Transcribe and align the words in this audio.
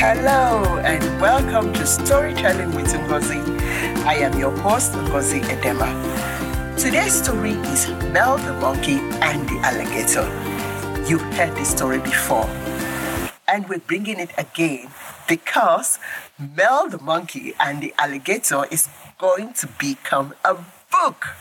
Hello 0.00 0.78
and 0.78 1.04
welcome 1.20 1.74
to 1.74 1.86
Storytelling 1.86 2.74
with 2.74 2.86
Ngozi. 2.86 3.36
I 4.06 4.14
am 4.14 4.38
your 4.38 4.50
host, 4.64 4.92
Ngozi 4.92 5.44
Edema. 5.44 5.92
Today's 6.78 7.12
story 7.12 7.50
is 7.68 7.86
Mel 8.08 8.38
the 8.38 8.54
Monkey 8.54 8.96
and 9.20 9.46
the 9.46 9.60
Alligator. 9.60 10.24
You've 11.06 11.20
heard 11.36 11.54
this 11.54 11.68
story 11.68 11.98
before, 11.98 12.48
and 13.46 13.68
we're 13.68 13.84
bringing 13.84 14.18
it 14.18 14.30
again 14.38 14.88
because 15.28 15.98
Mel 16.38 16.88
the 16.88 16.98
Monkey 17.02 17.52
and 17.60 17.82
the 17.82 17.92
Alligator 17.98 18.64
is 18.70 18.88
going 19.18 19.52
to 19.52 19.66
become 19.78 20.32
a 20.46 20.56
book. 20.90 21.36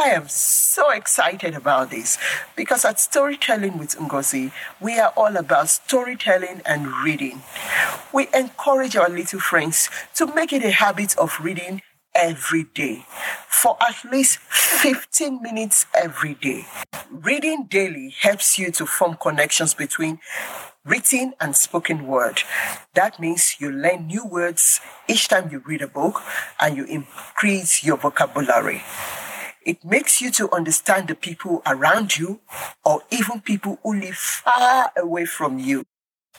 I 0.00 0.12
am 0.14 0.28
so 0.28 0.90
excited 0.92 1.54
about 1.54 1.90
this 1.90 2.16
because 2.56 2.86
at 2.86 2.98
Storytelling 2.98 3.76
with 3.76 3.96
Ngozi, 3.96 4.50
we 4.80 4.98
are 4.98 5.12
all 5.14 5.36
about 5.36 5.68
storytelling 5.68 6.62
and 6.64 6.90
reading. 7.04 7.42
We 8.10 8.28
encourage 8.32 8.96
our 8.96 9.10
little 9.10 9.40
friends 9.40 9.90
to 10.14 10.34
make 10.34 10.54
it 10.54 10.64
a 10.64 10.70
habit 10.70 11.18
of 11.18 11.38
reading 11.42 11.82
every 12.14 12.64
day 12.72 13.04
for 13.46 13.76
at 13.78 14.10
least 14.10 14.38
15 14.38 15.42
minutes 15.42 15.84
every 15.94 16.32
day. 16.32 16.64
Reading 17.10 17.66
daily 17.68 18.14
helps 18.22 18.58
you 18.58 18.70
to 18.72 18.86
form 18.86 19.18
connections 19.20 19.74
between 19.74 20.18
written 20.82 21.34
and 21.42 21.54
spoken 21.54 22.06
word. 22.06 22.40
That 22.94 23.20
means 23.20 23.60
you 23.60 23.70
learn 23.70 24.06
new 24.06 24.24
words 24.24 24.80
each 25.08 25.28
time 25.28 25.50
you 25.52 25.58
read 25.66 25.82
a 25.82 25.88
book 25.88 26.22
and 26.58 26.74
you 26.74 26.84
increase 26.84 27.84
your 27.84 27.98
vocabulary. 27.98 28.82
It 29.70 29.84
makes 29.84 30.20
you 30.20 30.32
to 30.32 30.50
understand 30.50 31.06
the 31.06 31.14
people 31.14 31.62
around 31.64 32.18
you 32.18 32.40
or 32.84 33.02
even 33.08 33.40
people 33.40 33.78
who 33.84 33.94
live 33.94 34.16
far 34.16 34.90
away 34.96 35.26
from 35.26 35.60
you. 35.60 35.84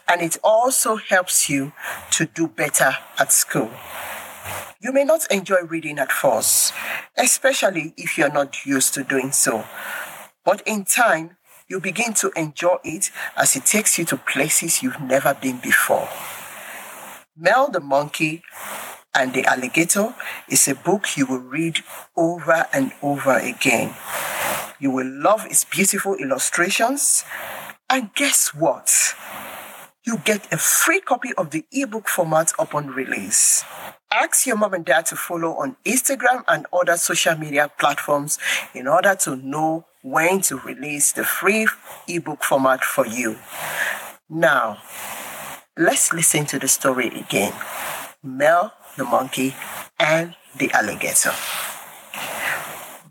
And 0.06 0.22
it 0.22 0.36
also 0.44 0.98
helps 0.98 1.50
you 1.50 1.72
to 2.12 2.26
do 2.26 2.50
better 2.50 2.92
at 3.18 3.32
school. 3.32 3.72
You 4.82 4.92
may 4.92 5.06
not 5.06 5.32
enjoy 5.32 5.62
reading 5.62 5.98
at 5.98 6.12
first, 6.12 6.74
especially 7.18 7.94
if 7.96 8.18
you're 8.18 8.34
not 8.34 8.66
used 8.66 8.94
to 8.96 9.04
doing 9.06 9.32
so. 9.32 9.64
But 10.44 10.62
in 10.66 10.84
time, 10.84 11.38
you 11.70 11.80
begin 11.80 12.14
to 12.16 12.34
enjoy 12.36 12.80
it 12.84 13.12
as 13.38 13.56
it 13.56 13.66
takes 13.66 13.98
you 13.98 14.04
to 14.08 14.18
places 14.18 14.84
you've 14.84 15.00
never 15.00 15.34
been 15.34 15.59
before. 15.59 16.09
Mel 17.38 17.72
the 17.72 17.80
monkey 17.80 18.44
and 19.14 19.34
the 19.34 19.45
Alligator 19.45 20.16
is 20.50 20.67
a 20.67 20.76
book 20.76 21.17
you 21.17 21.26
will 21.26 21.40
read 21.40 21.80
over 22.16 22.66
and 22.73 22.94
over 23.02 23.38
again. 23.38 23.94
You 24.80 24.92
will 24.92 25.08
love 25.08 25.45
its 25.45 25.64
beautiful 25.64 26.16
illustrations. 26.16 27.23
And 27.90 28.14
guess 28.16 28.53
what? 28.53 29.16
You 30.03 30.18
get 30.18 30.52
a 30.52 30.58
free 30.58 31.02
copy 31.02 31.30
of 31.38 31.52
the 31.52 31.66
ebook 31.72 32.08
format 32.08 32.52
upon 32.58 32.88
release. 32.88 33.64
Ask 34.12 34.48
your 34.48 34.58
mom 34.58 34.73
and 34.73 34.84
dad 34.84 35.06
to 35.08 35.16
follow 35.16 35.52
on 35.52 35.75
Instagram 35.86 36.44
and 36.48 36.66
other 36.73 36.98
social 36.98 37.36
media 37.36 37.70
platforms 37.80 38.40
in 38.73 38.88
order 38.88 39.16
to 39.16 39.36
know 39.36 39.86
when 40.02 40.42
to 40.42 40.58
release 40.58 41.12
the 41.12 41.23
free 41.23 41.68
ebook 42.08 42.44
format 42.44 42.84
for 42.84 43.06
you. 43.06 43.38
Now, 44.30 44.80
let's 45.78 46.12
listen 46.14 46.46
to 46.48 46.59
the 46.59 46.68
story 46.68 47.08
again. 47.08 47.53
Mel 48.23 48.73
the 48.97 49.03
monkey, 49.03 49.56
and 50.00 50.36
the 50.58 50.72
alligator. 50.72 51.34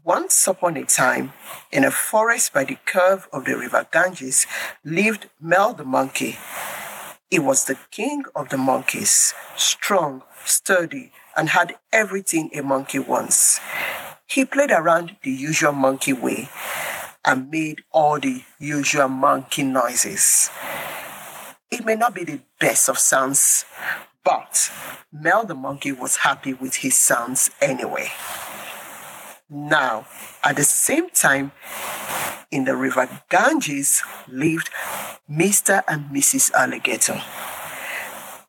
Once 0.04 0.46
upon 0.46 0.76
a 0.76 0.84
time, 0.84 1.32
in 1.70 1.84
a 1.84 1.90
forest 1.90 2.52
by 2.52 2.64
the 2.64 2.76
curve 2.84 3.28
of 3.32 3.44
the 3.44 3.56
river 3.56 3.86
Ganges, 3.92 4.46
lived 4.84 5.28
Mel 5.40 5.74
the 5.74 5.84
monkey. 5.84 6.36
He 7.30 7.38
was 7.38 7.66
the 7.66 7.78
king 7.90 8.24
of 8.34 8.48
the 8.48 8.56
monkeys, 8.56 9.34
strong, 9.56 10.22
sturdy, 10.44 11.12
and 11.36 11.50
had 11.50 11.76
everything 11.92 12.50
a 12.54 12.62
monkey 12.62 12.98
wants. 12.98 13.60
He 14.26 14.44
played 14.44 14.70
around 14.70 15.16
the 15.22 15.30
usual 15.30 15.72
monkey 15.72 16.12
way 16.12 16.48
and 17.24 17.50
made 17.50 17.82
all 17.92 18.18
the 18.18 18.42
usual 18.58 19.08
monkey 19.08 19.62
noises. 19.62 20.50
It 21.70 21.84
may 21.84 21.94
not 21.94 22.14
be 22.14 22.24
the 22.24 22.40
best 22.58 22.88
of 22.88 22.98
sounds, 22.98 23.64
but 24.24 24.70
Mel 25.12 25.44
the 25.44 25.54
monkey 25.54 25.92
was 25.92 26.18
happy 26.18 26.54
with 26.54 26.76
his 26.76 26.96
sounds 26.96 27.50
anyway. 27.60 28.10
Now, 29.48 30.06
at 30.44 30.56
the 30.56 30.64
same 30.64 31.10
time, 31.10 31.52
in 32.50 32.64
the 32.64 32.76
river 32.76 33.08
Ganges 33.28 34.02
lived 34.28 34.70
Mr. 35.30 35.82
and 35.88 36.10
Mrs. 36.10 36.52
Alligator. 36.52 37.22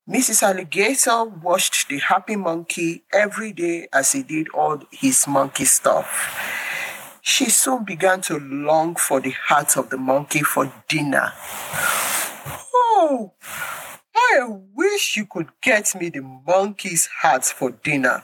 Mrs. 0.09 0.43
Alligator 0.43 1.23
watched 1.25 1.87
the 1.87 1.99
happy 1.99 2.35
monkey 2.35 3.03
every 3.13 3.53
day 3.53 3.87
as 3.93 4.11
he 4.11 4.23
did 4.23 4.49
all 4.49 4.81
his 4.91 5.27
monkey 5.27 5.65
stuff. 5.65 6.37
She 7.21 7.45
soon 7.45 7.83
began 7.83 8.21
to 8.21 8.39
long 8.39 8.95
for 8.95 9.21
the 9.21 9.29
heart 9.29 9.77
of 9.77 9.89
the 9.89 9.97
monkey 9.97 10.41
for 10.41 10.71
dinner. 10.87 11.31
Oh, 12.73 13.33
wish 15.01 15.17
you 15.17 15.25
could 15.25 15.49
get 15.63 15.95
me 15.99 16.09
the 16.09 16.21
monkey's 16.21 17.07
heart 17.21 17.43
for 17.43 17.71
dinner, 17.71 18.23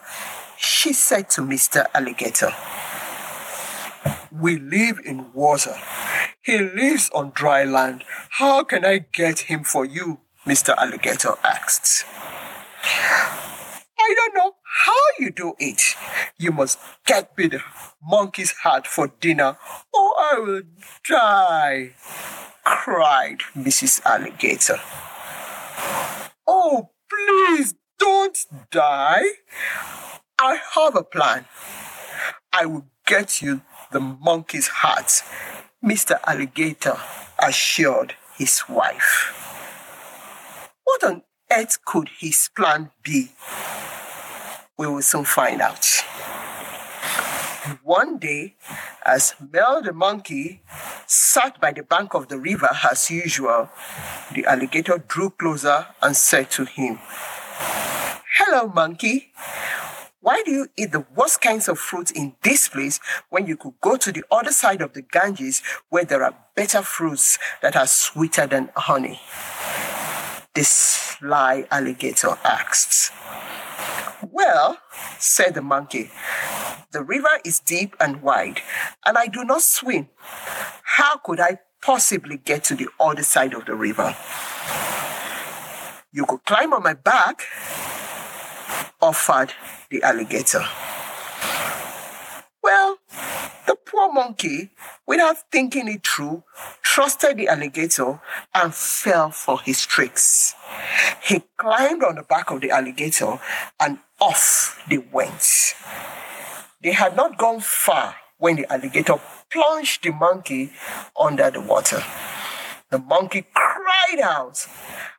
she 0.59 0.93
said 0.93 1.27
to 1.27 1.41
Mr. 1.41 1.85
Alligator. 1.95 2.51
We 4.31 4.59
live 4.59 4.99
in 5.03 5.33
water. 5.33 5.73
He 6.43 6.59
lives 6.59 7.09
on 7.15 7.31
dry 7.33 7.63
land. 7.63 8.03
How 8.29 8.63
can 8.63 8.85
I 8.85 8.99
get 9.11 9.39
him 9.49 9.63
for 9.63 9.85
you? 9.85 10.19
Mr. 10.45 10.75
Alligator 10.77 11.33
asked. 11.43 12.05
I 13.99 14.13
don't 14.15 14.35
know 14.35 14.51
how 14.85 15.03
you 15.17 15.31
do 15.31 15.55
it. 15.57 15.81
You 16.37 16.51
must 16.51 16.77
get 17.07 17.35
me 17.35 17.47
the 17.47 17.61
monkey's 18.03 18.51
heart 18.51 18.85
for 18.85 19.07
dinner 19.19 19.57
or 19.91 20.09
I 20.19 20.39
will 20.45 20.61
die, 21.09 21.93
cried 22.63 23.39
Mrs. 23.55 24.05
Alligator. 24.05 24.79
Oh, 26.47 26.91
please 27.09 27.75
don't 27.99 28.37
die. 28.71 29.23
I 30.39 30.59
have 30.75 30.95
a 30.95 31.03
plan. 31.03 31.45
I 32.53 32.65
will 32.65 32.85
get 33.05 33.41
you 33.41 33.61
the 33.91 33.99
monkey's 33.99 34.67
heart, 34.67 35.23
Mr. 35.83 36.19
Alligator 36.25 36.97
assured 37.39 38.15
his 38.37 38.63
wife. 38.69 39.33
What 40.83 41.03
on 41.03 41.23
earth 41.51 41.83
could 41.85 42.09
his 42.19 42.49
plan 42.55 42.91
be? 43.03 43.31
We 44.77 44.87
will 44.87 45.01
soon 45.01 45.25
find 45.25 45.61
out. 45.61 45.85
One 47.83 48.17
day, 48.17 48.55
as 49.05 49.35
Mel 49.51 49.81
the 49.81 49.91
monkey 49.91 50.61
sat 51.05 51.59
by 51.59 51.73
the 51.73 51.83
bank 51.83 52.13
of 52.13 52.29
the 52.29 52.37
river 52.37 52.69
as 52.89 53.11
usual, 53.11 53.69
the 54.33 54.45
alligator 54.45 55.03
drew 55.07 55.29
closer 55.31 55.87
and 56.01 56.15
said 56.15 56.49
to 56.51 56.65
him, 56.65 56.99
Hello, 58.37 58.67
monkey. 58.67 59.33
Why 60.19 60.41
do 60.43 60.51
you 60.51 60.67
eat 60.75 60.91
the 60.91 61.05
worst 61.15 61.41
kinds 61.41 61.69
of 61.69 61.79
fruits 61.79 62.11
in 62.11 62.35
this 62.43 62.67
place 62.67 62.99
when 63.29 63.47
you 63.47 63.55
could 63.55 63.75
go 63.81 63.95
to 63.97 64.11
the 64.11 64.23
other 64.29 64.51
side 64.51 64.81
of 64.81 64.93
the 64.93 65.01
Ganges 65.01 65.61
where 65.89 66.03
there 66.03 66.23
are 66.23 66.35
better 66.55 66.81
fruits 66.81 67.39
that 67.61 67.75
are 67.75 67.87
sweeter 67.87 68.45
than 68.45 68.69
honey? 68.75 69.21
The 70.53 70.63
sly 70.63 71.65
alligator 71.71 72.37
asked. 72.43 73.13
Well, 74.31 74.79
said 75.17 75.53
the 75.53 75.61
monkey, 75.61 76.11
the 76.91 77.03
river 77.03 77.39
is 77.45 77.59
deep 77.59 77.95
and 77.99 78.21
wide, 78.21 78.61
and 79.05 79.17
I 79.17 79.27
do 79.27 79.43
not 79.43 79.61
swim. 79.61 80.09
How 80.83 81.17
could 81.17 81.39
I 81.39 81.59
possibly 81.87 82.35
get 82.35 82.65
to 82.65 82.75
the 82.75 82.89
other 82.99 83.23
side 83.23 83.53
of 83.53 83.63
the 83.63 83.73
river? 83.73 84.13
You 86.11 86.25
could 86.25 86.43
climb 86.43 86.73
on 86.73 86.83
my 86.83 86.93
back, 86.93 87.43
offered 89.01 89.53
the 89.89 90.03
alligator. 90.03 90.65
Well, 92.61 92.97
the 93.65 93.77
poor 93.85 94.11
monkey, 94.11 94.71
without 95.07 95.37
thinking 95.49 95.87
it 95.87 96.05
through, 96.05 96.43
trusted 96.81 97.37
the 97.37 97.47
alligator 97.47 98.19
and 98.53 98.75
fell 98.75 99.31
for 99.31 99.61
his 99.61 99.85
tricks. 99.85 100.55
He 101.23 101.43
climbed 101.55 102.03
on 102.03 102.15
the 102.15 102.23
back 102.23 102.51
of 102.51 102.59
the 102.59 102.71
alligator 102.71 103.39
and 103.79 103.99
off 104.19 104.83
they 104.89 104.97
went. 104.97 105.73
They 106.83 106.91
had 106.91 107.15
not 107.15 107.37
gone 107.37 107.61
far 107.61 108.15
when 108.39 108.57
the 108.57 108.69
alligator 108.71 109.21
plunged 109.51 110.03
the 110.03 110.11
monkey 110.11 110.71
under 111.19 111.49
the 111.49 111.61
water. 111.61 112.03
The 112.89 112.99
monkey 112.99 113.45
cried 113.53 114.19
out, 114.23 114.65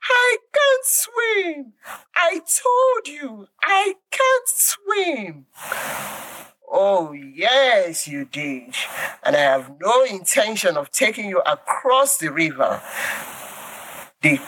I 0.03 0.37
can't 0.55 0.85
swim! 0.85 1.73
I 2.17 2.41
told 2.41 3.09
you, 3.09 3.49
I 3.63 3.95
can't 4.11 4.49
swim! 4.49 5.47
Oh, 6.71 7.13
yes, 7.13 8.07
you 8.07 8.27
did. 8.27 8.75
And 9.23 9.37
I 9.37 9.41
have 9.41 9.73
no 9.81 10.05
intention 10.05 10.77
of 10.77 10.91
taking 10.91 11.29
you 11.29 11.41
across 11.41 12.19
the 12.19 12.31
river. 12.31 12.83
The 14.23 14.41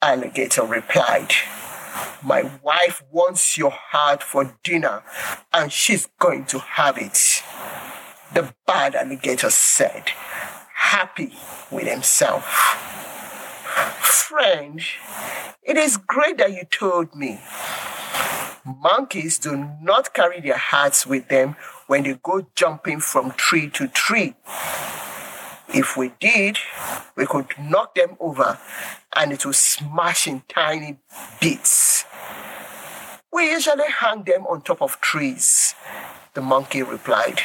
alligator 0.00 0.62
replied, 0.62 1.32
My 2.22 2.50
wife 2.62 3.02
wants 3.10 3.58
your 3.58 3.72
heart 3.72 4.22
for 4.22 4.56
dinner 4.62 5.02
and 5.52 5.72
she's 5.72 6.08
going 6.18 6.44
to 6.46 6.58
have 6.58 6.98
it. 6.98 7.42
The 8.34 8.52
bad 8.66 8.96
alligator 8.96 9.48
said, 9.48 10.10
happy 10.74 11.32
with 11.70 11.86
himself. 11.86 12.44
Friend, 14.02 14.80
it 15.62 15.76
is 15.76 15.96
great 15.96 16.38
that 16.38 16.52
you 16.52 16.64
told 16.64 17.14
me. 17.14 17.40
Monkeys 18.64 19.38
do 19.38 19.70
not 19.80 20.12
carry 20.14 20.40
their 20.40 20.56
hearts 20.56 21.06
with 21.06 21.28
them 21.28 21.54
when 21.86 22.02
they 22.02 22.18
go 22.22 22.48
jumping 22.56 22.98
from 22.98 23.30
tree 23.32 23.70
to 23.70 23.86
tree. 23.86 24.34
If 25.68 25.96
we 25.96 26.12
did, 26.18 26.58
we 27.14 27.26
could 27.26 27.46
knock 27.56 27.94
them 27.94 28.16
over 28.18 28.58
and 29.14 29.32
it 29.32 29.46
will 29.46 29.52
smash 29.52 30.26
in 30.26 30.42
tiny 30.48 30.98
bits. 31.40 32.04
We 33.32 33.50
usually 33.50 33.90
hang 34.00 34.24
them 34.24 34.44
on 34.46 34.62
top 34.62 34.82
of 34.82 35.00
trees, 35.00 35.74
the 36.34 36.40
monkey 36.40 36.82
replied. 36.82 37.40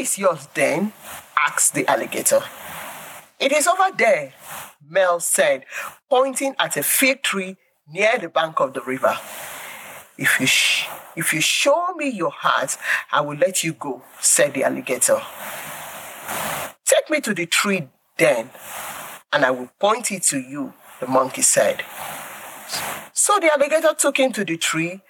Is 0.00 0.16
yours 0.16 0.48
then? 0.54 0.94
asked 1.46 1.74
the 1.74 1.86
alligator. 1.86 2.40
It 3.38 3.52
is 3.52 3.66
over 3.66 3.94
there, 3.94 4.32
Mel 4.88 5.20
said, 5.20 5.66
pointing 6.08 6.54
at 6.58 6.78
a 6.78 6.82
fig 6.82 7.22
tree 7.22 7.58
near 7.86 8.16
the 8.18 8.30
bank 8.30 8.60
of 8.60 8.72
the 8.72 8.80
river. 8.80 9.14
If 10.16 10.40
you, 10.40 10.46
sh- 10.46 10.86
if 11.16 11.34
you 11.34 11.42
show 11.42 11.92
me 11.96 12.08
your 12.08 12.30
heart, 12.30 12.78
I 13.12 13.20
will 13.20 13.36
let 13.36 13.62
you 13.62 13.74
go, 13.74 14.00
said 14.22 14.54
the 14.54 14.64
alligator. 14.64 15.20
Take 16.86 17.10
me 17.10 17.20
to 17.20 17.34
the 17.34 17.44
tree 17.44 17.86
then, 18.16 18.48
and 19.34 19.44
I 19.44 19.50
will 19.50 19.68
point 19.78 20.10
it 20.12 20.22
to 20.24 20.38
you, 20.40 20.72
the 21.00 21.08
monkey 21.08 21.42
said. 21.42 21.84
So 23.12 23.38
the 23.38 23.52
alligator 23.52 23.92
took 23.98 24.18
him 24.18 24.32
to 24.32 24.46
the 24.46 24.56
tree, 24.56 25.02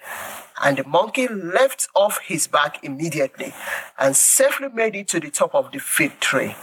and 0.63 0.77
the 0.77 0.83
monkey 0.83 1.27
left 1.27 1.87
off 1.95 2.19
his 2.19 2.47
back 2.47 2.83
immediately 2.83 3.53
and 3.97 4.15
safely 4.15 4.69
made 4.69 4.95
it 4.95 5.07
to 5.09 5.19
the 5.19 5.29
top 5.31 5.53
of 5.55 5.71
the 5.71 5.79
fig 5.79 6.19
tree. 6.19 6.55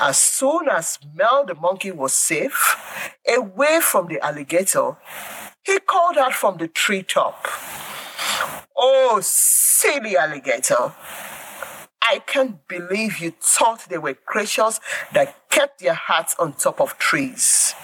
As 0.00 0.16
soon 0.16 0.68
as 0.68 0.98
Mel 1.14 1.44
the 1.44 1.54
monkey 1.54 1.90
was 1.90 2.12
safe, 2.12 2.76
away 3.28 3.80
from 3.80 4.06
the 4.06 4.24
alligator, 4.24 4.96
he 5.64 5.80
called 5.80 6.16
out 6.16 6.34
from 6.34 6.56
the 6.56 6.68
treetop, 6.68 7.46
Oh, 8.76 9.18
silly 9.22 10.16
alligator! 10.16 10.92
I 12.00 12.20
can't 12.20 12.66
believe 12.68 13.18
you 13.18 13.32
thought 13.40 13.86
they 13.90 13.98
were 13.98 14.14
creatures 14.14 14.80
that 15.12 15.50
kept 15.50 15.80
their 15.80 15.94
hearts 15.94 16.34
on 16.38 16.52
top 16.54 16.80
of 16.80 16.96
trees. 16.96 17.74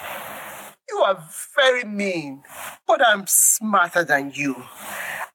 You 0.95 1.01
are 1.01 1.25
very 1.57 1.83
mean, 1.83 2.45
but 2.87 3.05
I'm 3.05 3.27
smarter 3.27 4.05
than 4.05 4.31
you. 4.33 4.63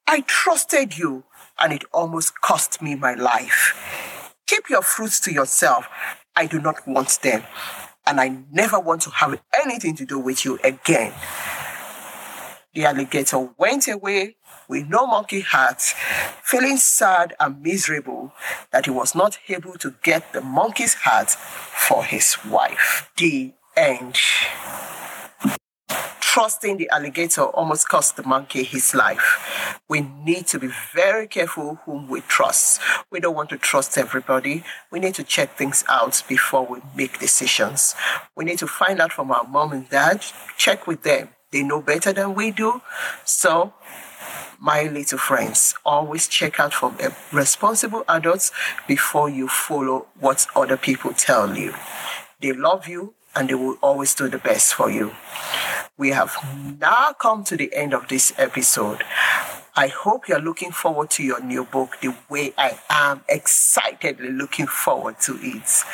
I 0.08 0.22
trusted 0.22 0.96
you, 0.96 1.24
and 1.58 1.70
it 1.70 1.84
almost 1.92 2.40
cost 2.40 2.80
me 2.80 2.94
my 2.94 3.12
life. 3.12 4.34
Keep 4.46 4.70
your 4.70 4.80
fruits 4.80 5.20
to 5.20 5.30
yourself. 5.30 5.86
I 6.34 6.46
do 6.46 6.60
not 6.60 6.88
want 6.88 7.18
them, 7.20 7.42
and 8.06 8.22
I 8.22 8.38
never 8.50 8.80
want 8.80 9.02
to 9.02 9.10
have 9.10 9.38
anything 9.52 9.94
to 9.96 10.06
do 10.06 10.18
with 10.18 10.46
you 10.46 10.58
again. 10.64 11.12
The 12.72 12.86
alligator 12.86 13.50
went 13.58 13.86
away 13.86 14.36
with 14.66 14.88
no 14.88 15.06
monkey 15.06 15.40
heart, 15.40 15.82
feeling 16.42 16.78
sad 16.78 17.34
and 17.38 17.60
miserable 17.60 18.32
that 18.70 18.86
he 18.86 18.92
was 18.92 19.14
not 19.14 19.38
able 19.50 19.74
to 19.74 19.94
get 20.02 20.32
the 20.32 20.40
monkey's 20.40 20.94
heart 20.94 21.28
for 21.28 22.02
his 22.02 22.42
wife. 22.46 23.10
The 23.18 23.52
end. 23.76 24.16
Trusting 26.32 26.76
the 26.76 26.88
alligator 26.90 27.42
almost 27.42 27.88
cost 27.88 28.16
the 28.16 28.22
monkey 28.22 28.62
his 28.62 28.94
life. 28.94 29.80
We 29.88 30.02
need 30.24 30.46
to 30.46 30.60
be 30.60 30.70
very 30.94 31.26
careful 31.26 31.80
whom 31.84 32.06
we 32.08 32.20
trust. 32.20 32.80
We 33.10 33.18
don't 33.18 33.34
want 33.34 33.50
to 33.50 33.58
trust 33.58 33.98
everybody. 33.98 34.62
We 34.92 35.00
need 35.00 35.16
to 35.16 35.24
check 35.24 35.56
things 35.56 35.82
out 35.88 36.22
before 36.28 36.64
we 36.64 36.78
make 36.94 37.18
decisions. 37.18 37.96
We 38.36 38.44
need 38.44 38.58
to 38.60 38.68
find 38.68 39.00
out 39.00 39.10
from 39.10 39.32
our 39.32 39.42
mom 39.42 39.72
and 39.72 39.88
dad, 39.88 40.24
check 40.56 40.86
with 40.86 41.02
them. 41.02 41.30
They 41.50 41.64
know 41.64 41.82
better 41.82 42.12
than 42.12 42.36
we 42.36 42.52
do. 42.52 42.80
So 43.24 43.74
my 44.60 44.84
little 44.84 45.18
friends, 45.18 45.74
always 45.84 46.28
check 46.28 46.60
out 46.60 46.72
from 46.72 46.96
responsible 47.32 48.04
adults 48.08 48.52
before 48.86 49.28
you 49.28 49.48
follow 49.48 50.06
what 50.20 50.46
other 50.54 50.76
people 50.76 51.12
tell 51.12 51.56
you. 51.56 51.74
They 52.40 52.52
love 52.52 52.86
you 52.86 53.14
and 53.34 53.48
they 53.48 53.54
will 53.54 53.78
always 53.82 54.14
do 54.14 54.28
the 54.28 54.38
best 54.38 54.74
for 54.74 54.90
you. 54.90 55.12
We 56.00 56.08
have 56.12 56.34
now 56.80 57.12
come 57.12 57.44
to 57.44 57.58
the 57.58 57.70
end 57.74 57.92
of 57.92 58.08
this 58.08 58.32
episode. 58.38 59.02
I 59.76 59.88
hope 59.88 60.28
you're 60.28 60.40
looking 60.40 60.70
forward 60.70 61.10
to 61.10 61.22
your 61.22 61.42
new 61.42 61.64
book 61.64 61.98
the 62.00 62.16
way 62.30 62.54
I 62.56 62.80
am 62.88 63.20
excitedly 63.28 64.30
looking 64.30 64.66
forward 64.66 65.20
to 65.20 65.38
it. 65.42 65.84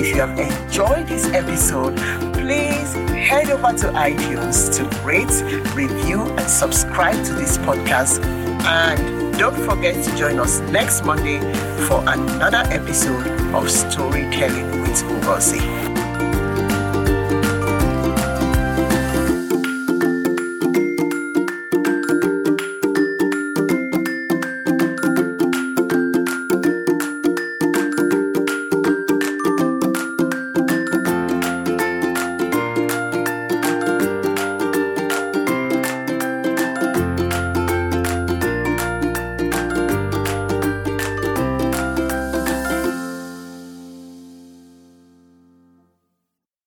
If 0.00 0.06
you 0.06 0.22
have 0.22 0.38
enjoyed 0.38 1.06
this 1.06 1.26
episode, 1.26 1.98
please 2.32 2.94
head 3.12 3.50
over 3.50 3.76
to 3.76 3.88
iTunes 3.88 4.74
to 4.78 4.84
rate, 5.04 5.28
review, 5.74 6.22
and 6.22 6.48
subscribe 6.48 7.22
to 7.26 7.34
this 7.34 7.58
podcast. 7.58 8.24
And 8.64 9.38
don't 9.38 9.54
forget 9.68 10.02
to 10.02 10.16
join 10.16 10.38
us 10.38 10.60
next 10.60 11.04
Monday 11.04 11.40
for 11.86 12.00
another 12.06 12.62
episode 12.72 13.26
of 13.54 13.70
Storytelling 13.70 14.80
with 14.80 15.02
Ngozi. 15.02 16.11